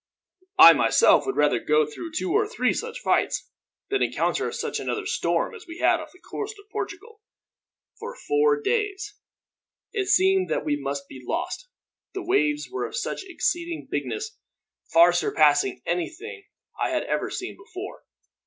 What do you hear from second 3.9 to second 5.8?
than encounter such another storm as we